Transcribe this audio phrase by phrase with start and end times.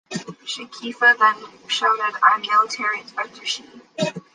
[0.45, 1.35] Shi Kefa then
[1.67, 3.63] shouted I'm Military Inspector Shi.